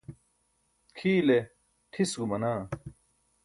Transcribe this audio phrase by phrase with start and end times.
[0.97, 1.37] kʰiile
[1.91, 2.61] ṭhis gumanaa